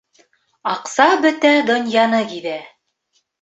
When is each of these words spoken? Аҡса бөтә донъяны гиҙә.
Аҡса 0.71 1.05
бөтә 1.25 1.51
донъяны 1.67 2.23
гиҙә. 2.33 2.57